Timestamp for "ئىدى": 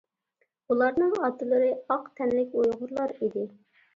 3.27-3.45